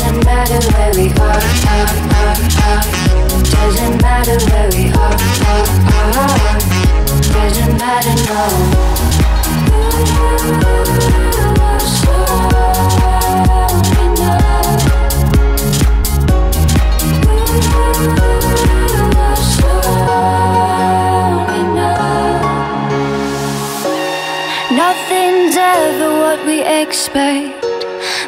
Doesn't 0.00 0.24
matter 0.24 0.60
where 0.72 0.92
we 0.94 1.06
are. 1.20 1.40
Doesn't 3.50 4.00
matter 4.00 4.38
where 4.48 4.68
we 4.72 4.88
are. 4.96 5.16
Doesn't 7.34 7.76
matter, 7.78 8.16
Nothing's 24.72 25.56
ever 25.56 26.10
what 26.20 26.46
we 26.46 26.62
expect, 26.62 27.59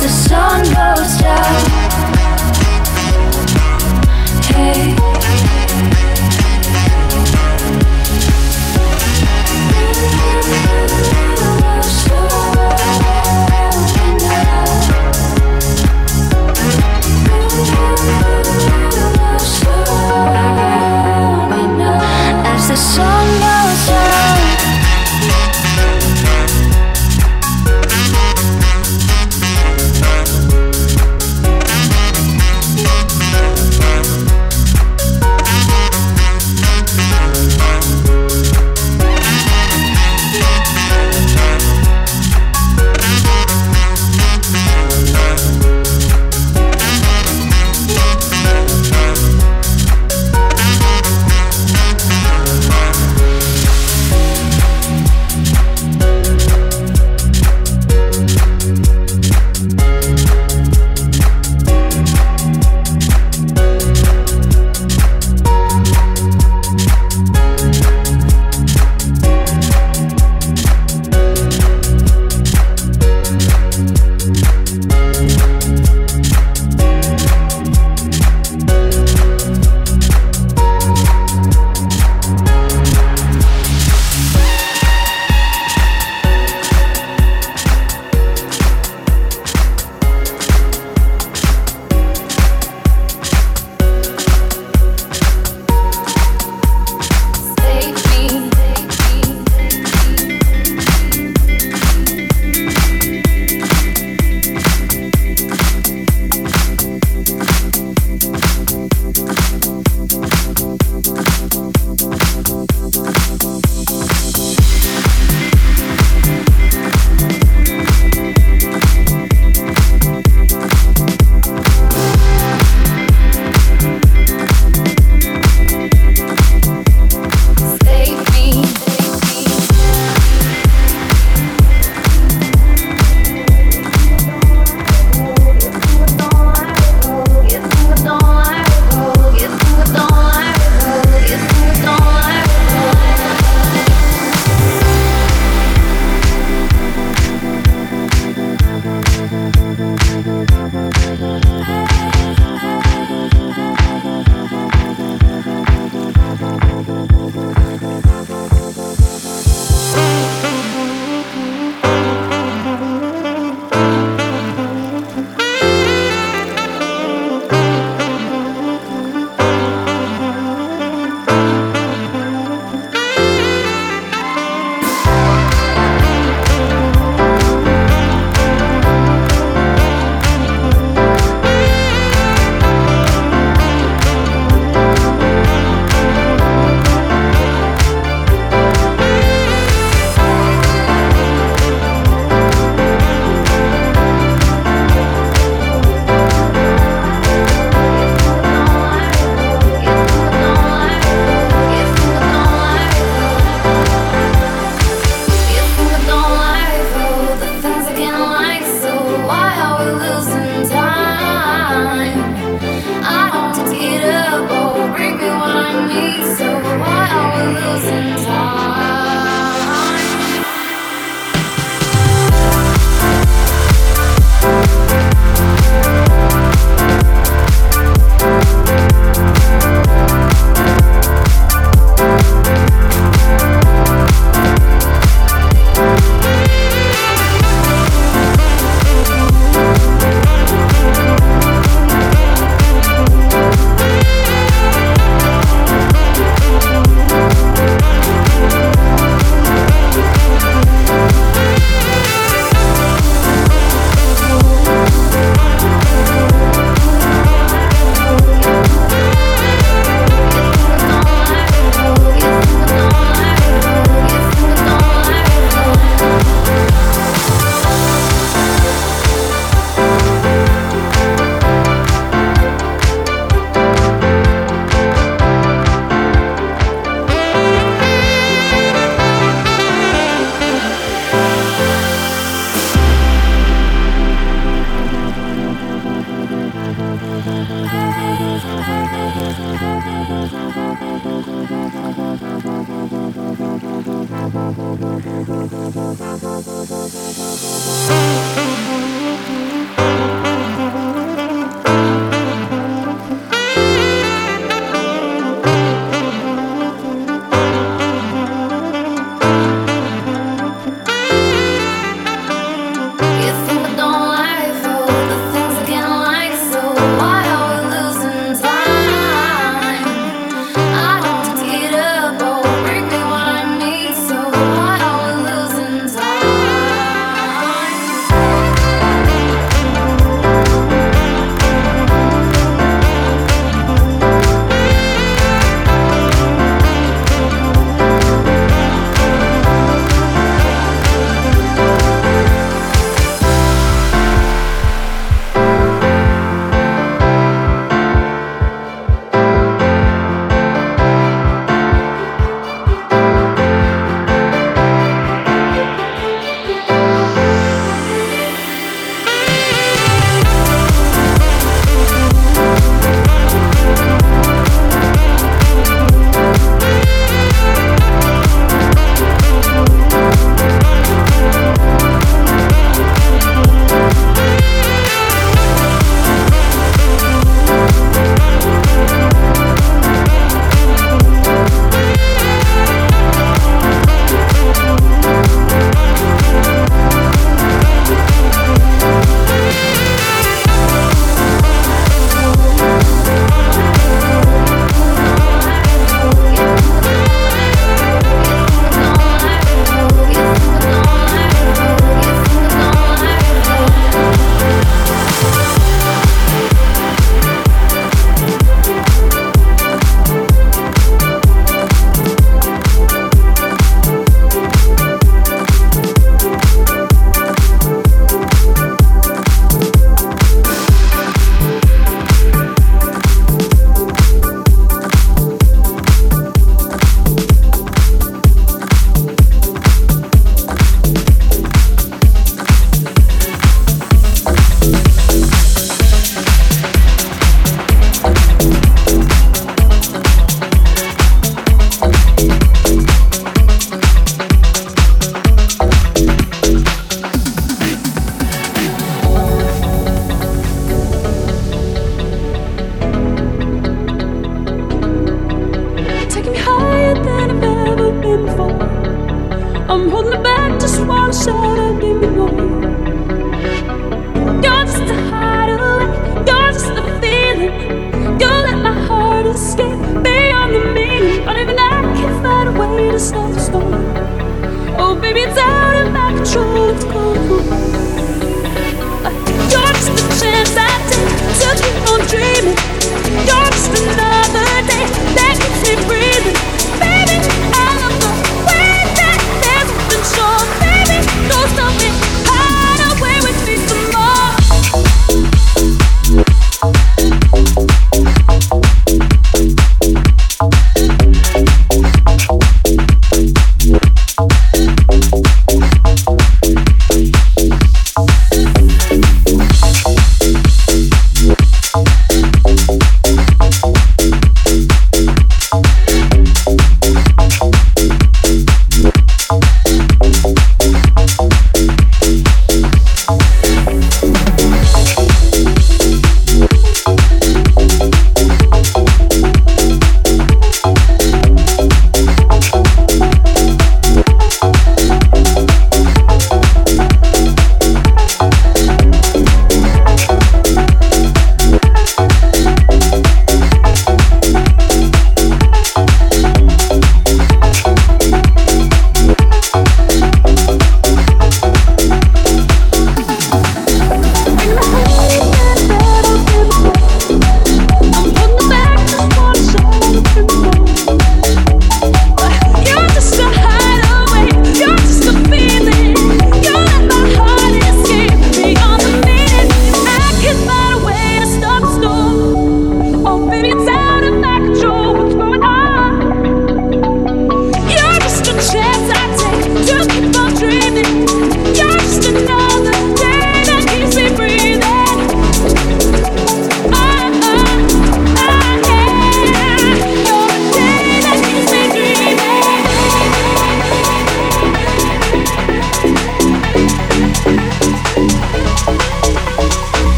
the 0.00 0.08
sun 0.08 0.62
goes 0.62 1.18
down. 1.18 1.86
Hey. 4.42 4.96
As 22.48 22.68
the 22.68 22.76
sun 22.76 23.26
goes 23.40 23.86
down 23.88 24.35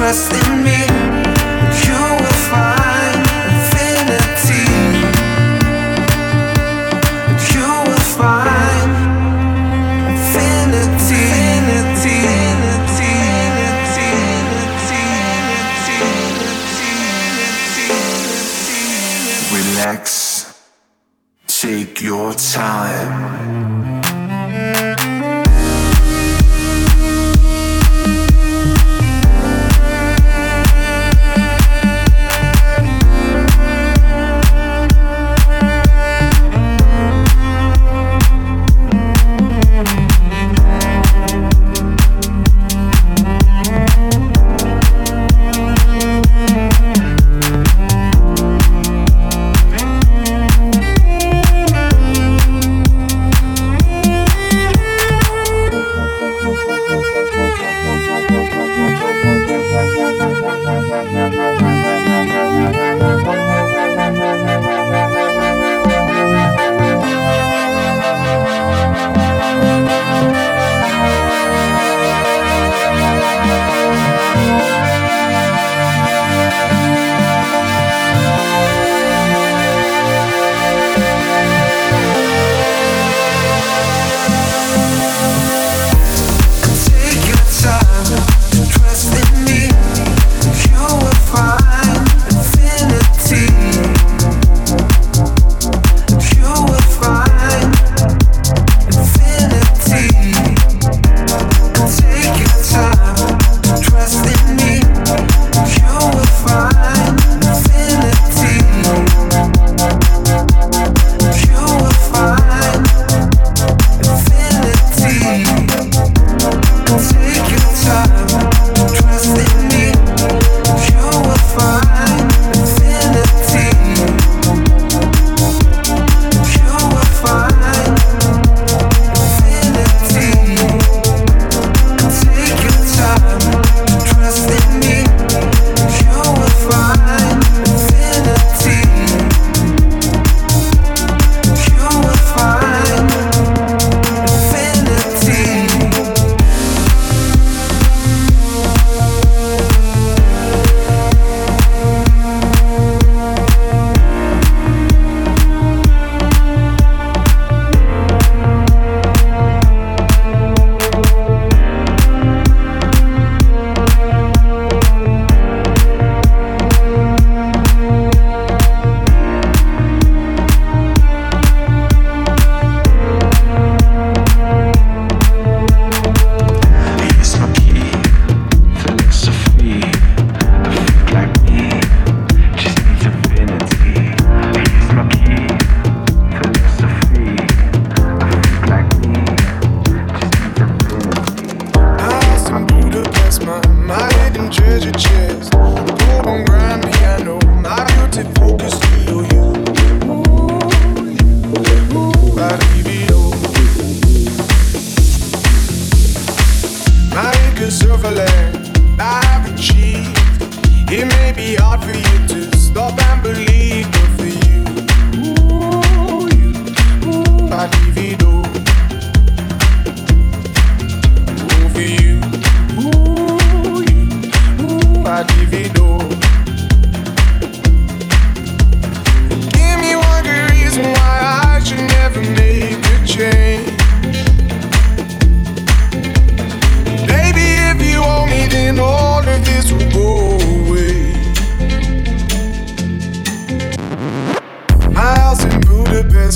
trust 0.00 0.32
in 0.32 0.64
me. 0.64 0.89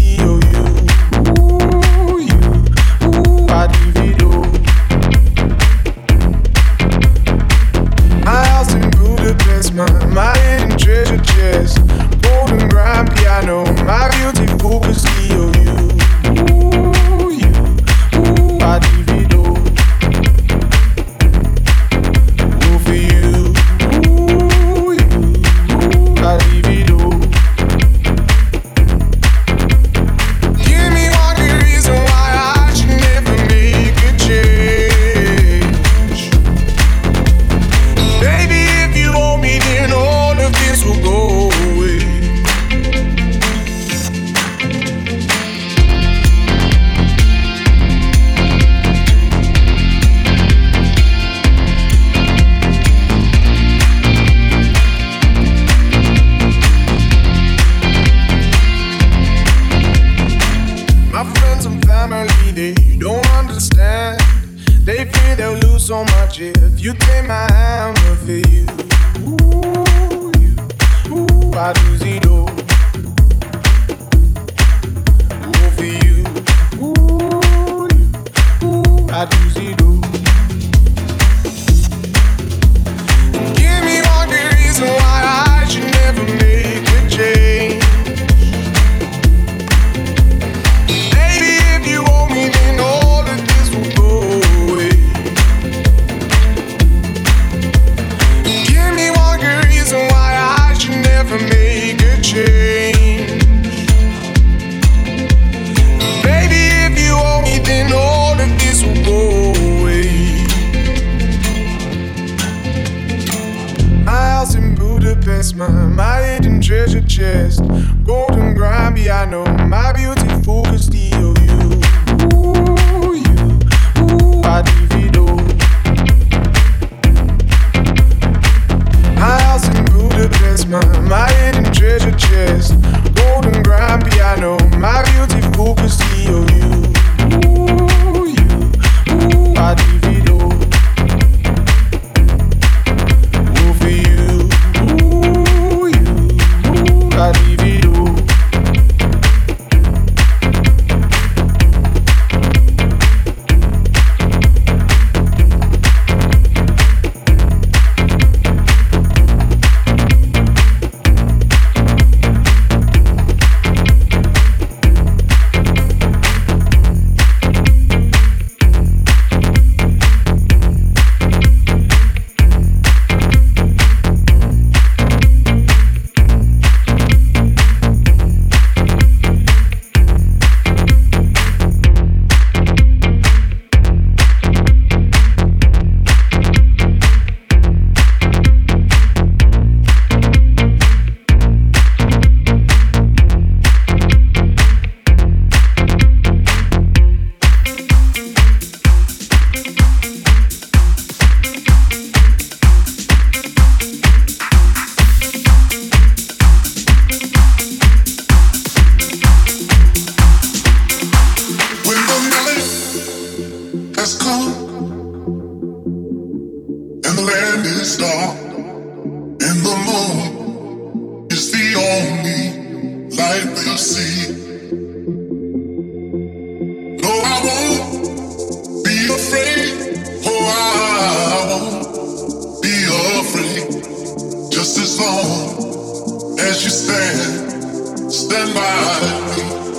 stand, 236.81 238.13
stand 238.13 238.55
by. 238.55 239.70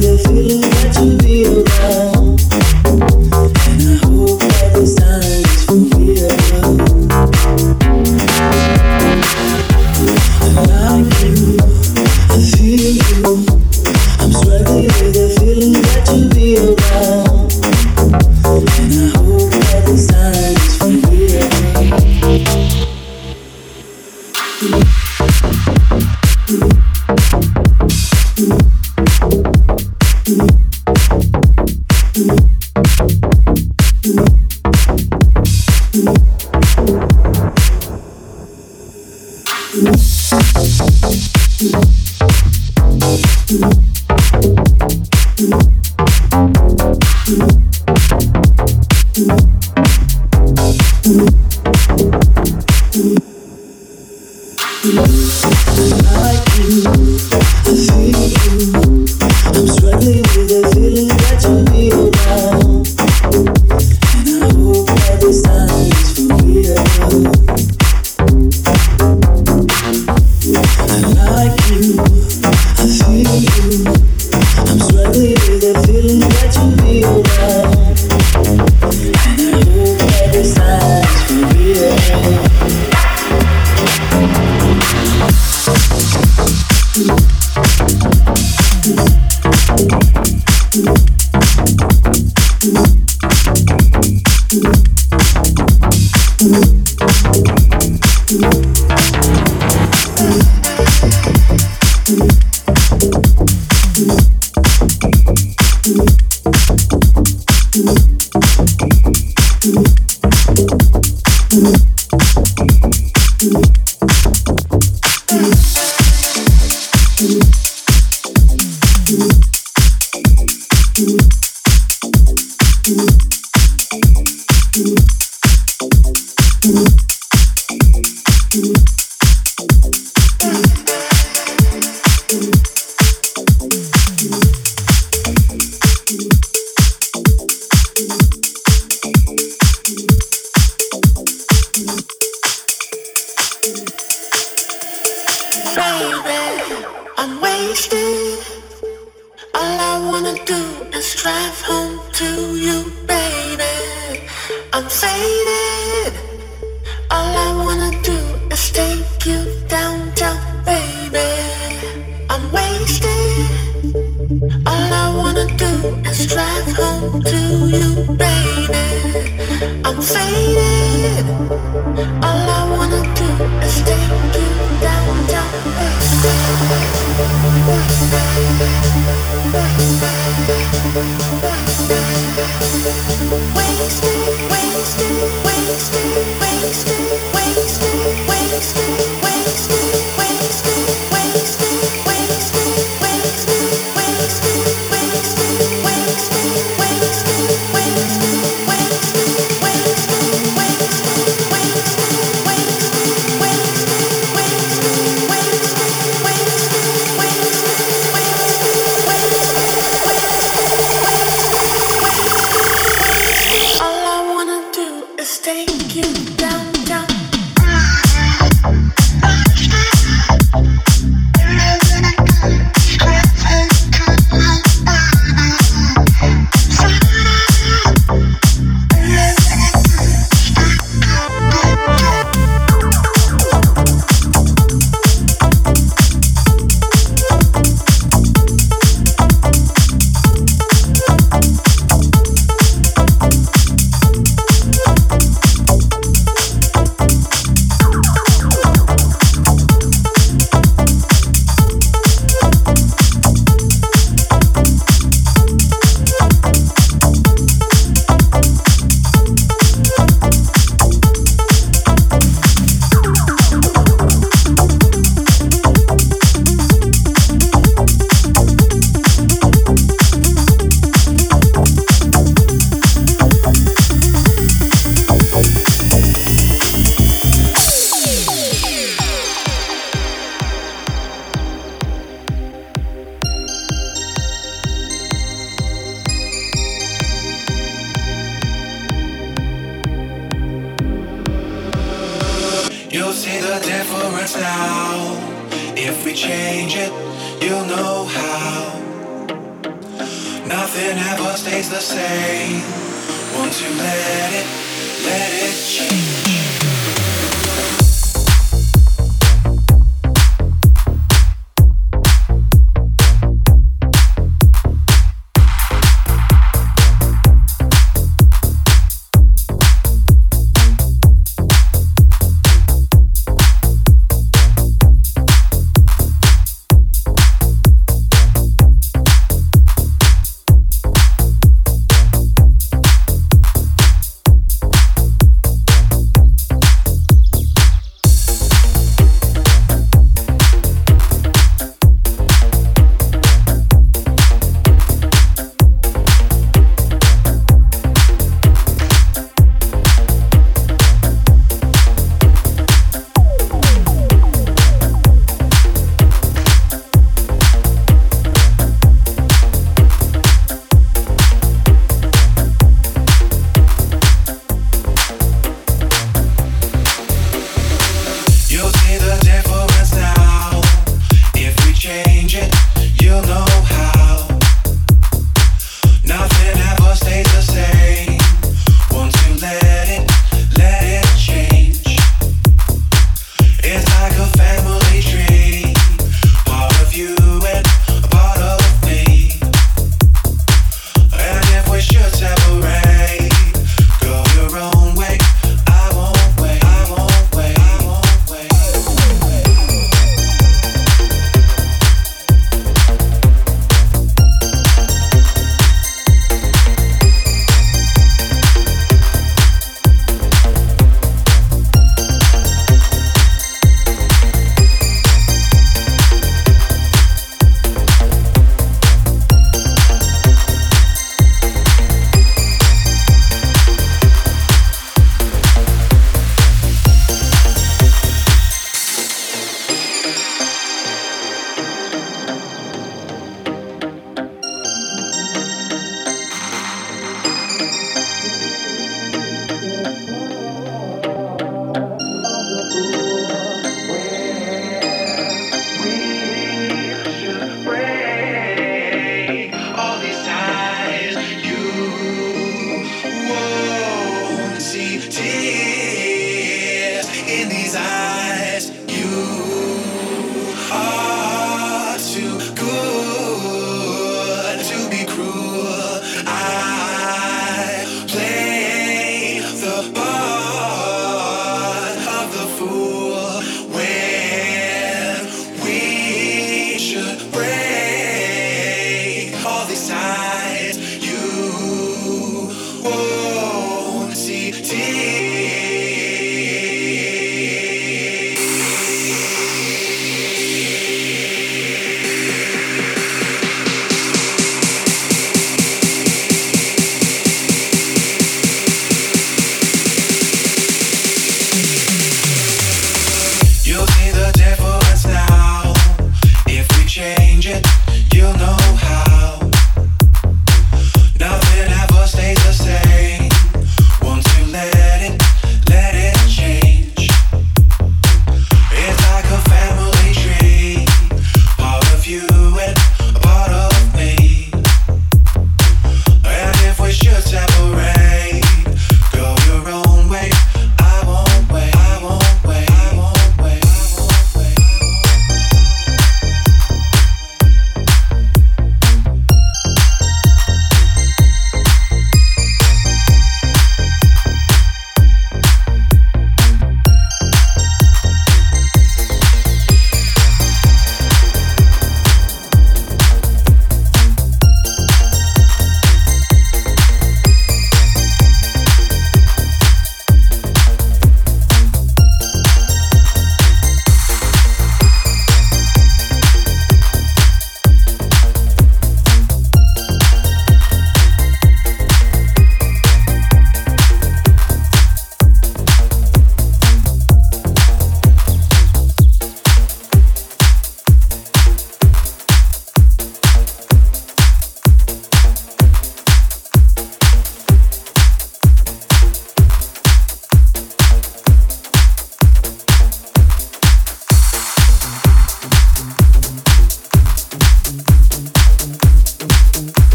feel 0.00 0.38
it, 0.38 0.41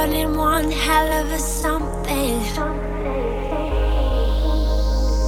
burning 0.00 0.34
one 0.34 0.70
hell 0.70 1.12
of 1.20 1.30
a 1.30 1.38
something. 1.38 2.38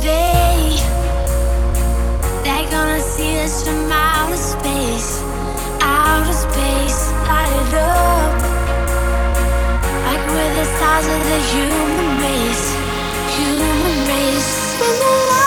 They, 0.01 0.81
they're 2.43 2.70
gonna 2.70 3.01
see 3.01 3.39
us 3.44 3.65
from 3.65 3.93
outer 3.93 4.40
space, 4.53 5.11
outer 5.82 6.36
space, 6.47 7.01
light 7.28 7.74
up. 7.74 8.32
Like 10.07 10.24
we're 10.32 10.55
the 10.61 10.66
stars 10.74 11.07
of 11.16 11.20
the 11.31 11.40
human 11.53 12.09
race, 12.24 12.66
human 13.36 13.97
race. 14.09 15.41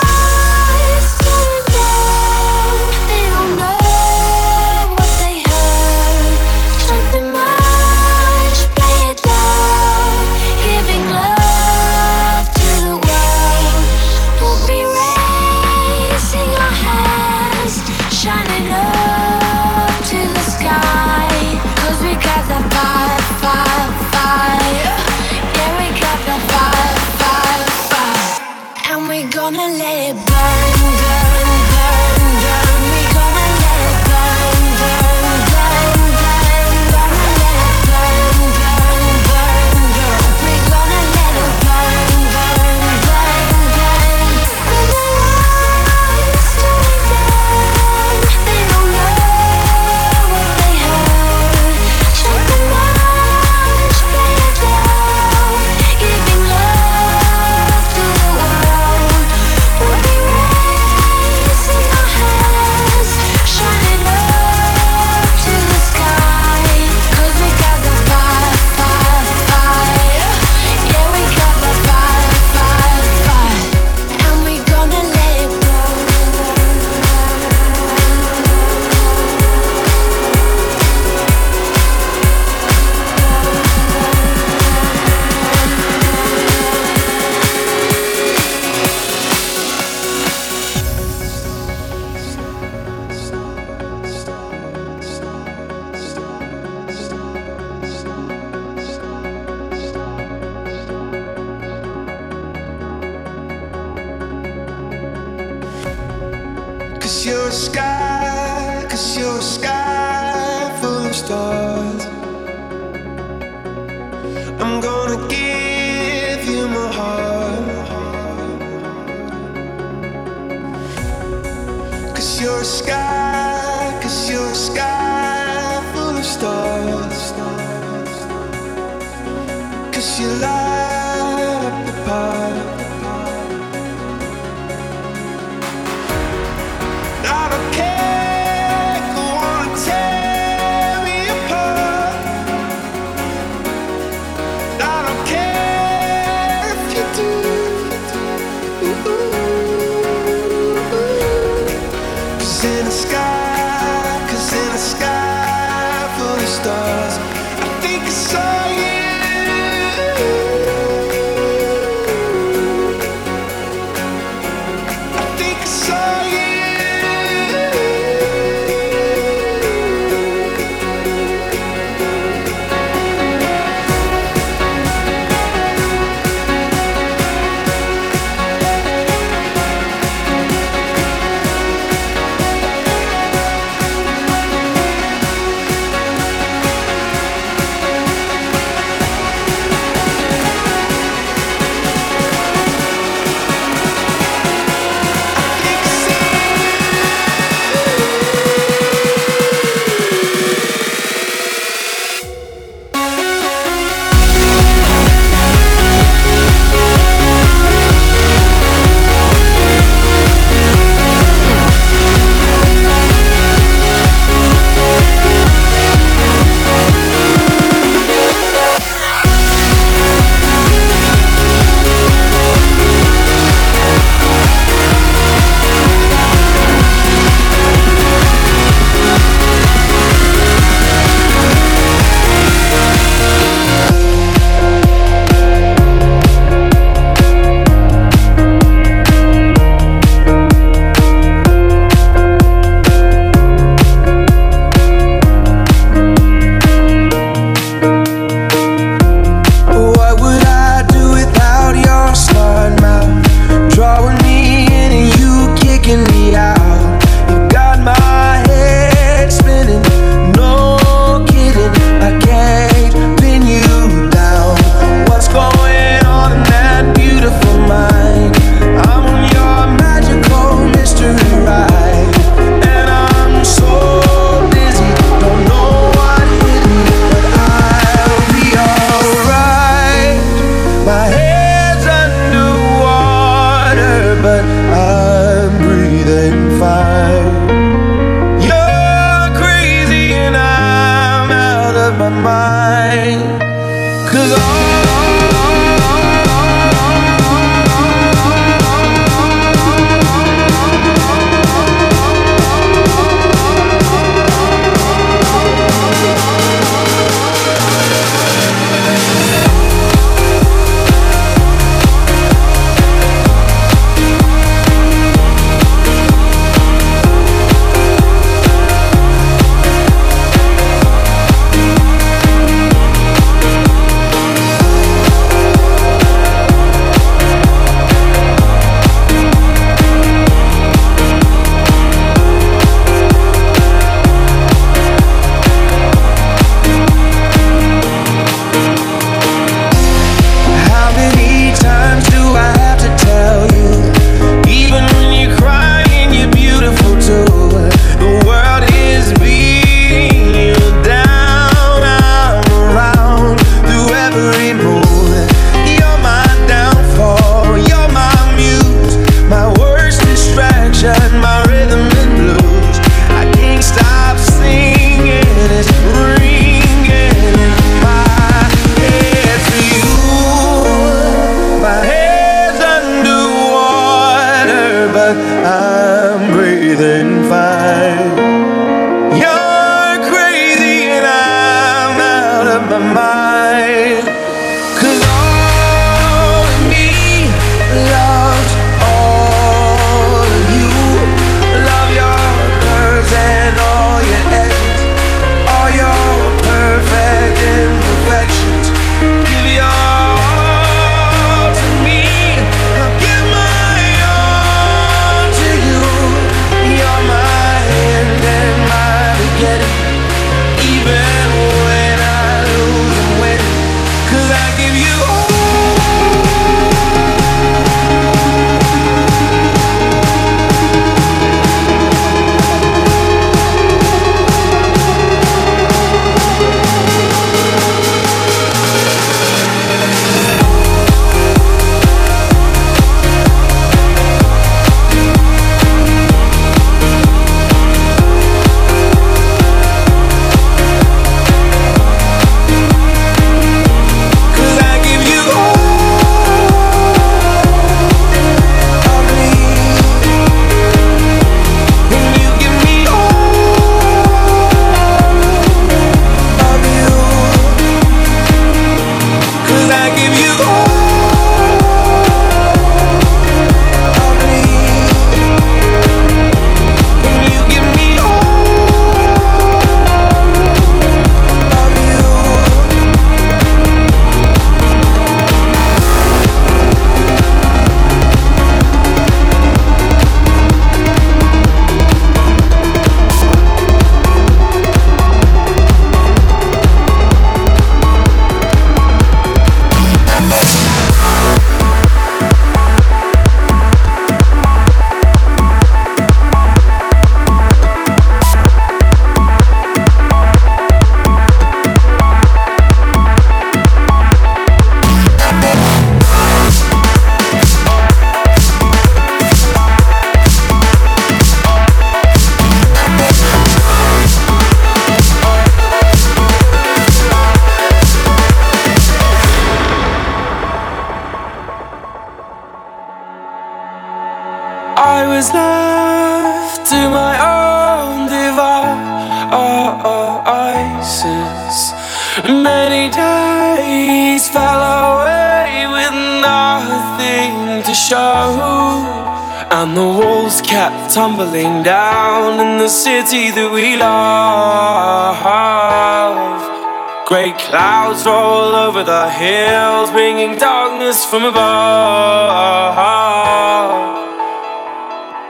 Over 548.76 548.84
the 548.84 549.08
hills, 549.08 549.90
bringing 549.90 550.36
darkness 550.36 551.06
from 551.06 551.24
above. 551.24 552.76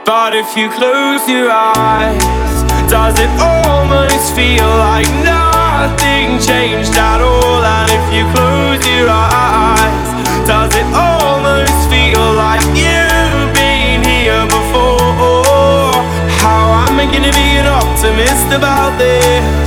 But 0.05 0.35
if 0.35 0.57
you 0.57 0.69
close 0.69 1.29
your 1.29 1.49
eyes, 1.49 2.19
does 2.91 3.17
it 3.17 3.29
almost 3.39 4.35
feel 4.35 4.67
like 4.67 5.07
nothing 5.23 6.39
changed 6.43 6.91
at 6.97 7.21
all? 7.21 7.63
And 7.63 7.89
if 7.89 8.05
you 8.11 8.27
close 8.35 8.83
your 8.85 9.07
eyes, 9.07 10.09
does 10.45 10.75
it 10.75 10.87
almost 10.91 11.87
feel 11.87 12.33
like 12.35 12.65
you've 12.75 13.53
been 13.55 14.03
here 14.03 14.43
before? 14.43 15.95
How 16.43 16.83
am 16.83 16.99
I 16.99 17.05
gonna 17.05 17.31
be 17.31 17.55
an 17.55 17.67
optimist 17.67 18.51
about 18.51 18.97
this? 18.97 19.66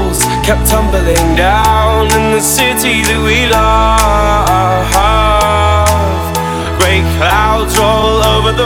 kept 0.43 0.67
tumbling 0.67 1.35
down 1.35 2.09
in 2.17 2.31
the 2.33 2.41
city 2.41 3.05
that 3.05 3.21
we 3.21 3.45
love. 3.45 4.89
Great 6.81 7.05
clouds 7.17 7.77
roll 7.77 8.25
over 8.25 8.51
the 8.51 8.65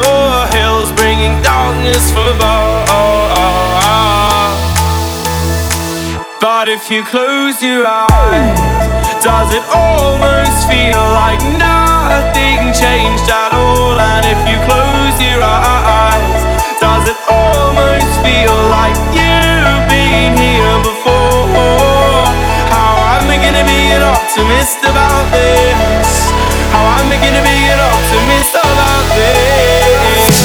hills, 0.56 0.92
bringing 0.96 1.36
darkness 1.44 2.12
from 2.12 2.28
above. 2.32 2.88
But 6.40 6.70
if 6.70 6.90
you 6.90 7.04
close 7.04 7.62
your 7.62 7.84
eyes, 7.86 8.60
does 9.20 9.52
it 9.52 9.66
almost 9.76 10.70
feel 10.72 11.04
like 11.12 11.42
nothing 11.60 12.72
changed 12.72 13.28
at 13.28 13.52
all? 13.52 14.00
And 14.00 14.24
if 14.24 14.40
you 14.48 14.58
close 14.64 15.16
your 15.20 15.44
eyes, 15.44 16.40
does 16.80 17.04
it 17.12 17.20
almost 17.28 18.12
feel 18.24 18.56
like 18.72 18.96
you've 19.12 19.95
been 20.06 20.38
here 20.38 20.78
before? 20.86 22.26
How 22.74 22.94
am 23.18 23.26
I 23.36 23.38
gonna 23.44 23.66
be 23.66 23.82
an 23.98 24.04
optimist 24.04 24.80
about 24.92 25.26
this? 25.34 26.10
How 26.74 26.86
am 27.00 27.08
I 27.16 27.18
gonna 27.24 27.42
be 27.42 27.58
an 27.74 27.82
optimist 27.94 28.54
about 28.54 29.06
this? 29.18 30.36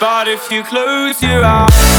But 0.00 0.28
if 0.28 0.50
you 0.50 0.62
close 0.64 1.22
your 1.22 1.44
eyes 1.44 1.95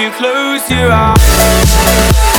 you 0.00 0.10
close 0.12 0.70
your 0.70 0.90
eyes 0.90 2.29